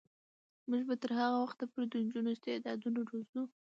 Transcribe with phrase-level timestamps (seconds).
[0.69, 3.41] موږ به تر هغه وخته پورې د نجونو استعدادونه روزو.